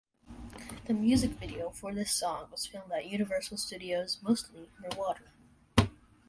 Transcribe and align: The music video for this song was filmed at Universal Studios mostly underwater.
The 0.85 0.95
music 0.95 1.29
video 1.33 1.69
for 1.69 1.93
this 1.93 2.09
song 2.11 2.47
was 2.49 2.65
filmed 2.65 2.91
at 2.91 3.05
Universal 3.05 3.57
Studios 3.57 4.17
mostly 4.23 4.67
underwater. 4.83 5.31